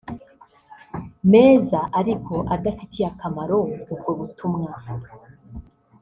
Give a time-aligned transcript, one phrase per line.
[1.31, 3.57] meza ariko adafitiye akamaro
[3.93, 4.71] ubwo butumwa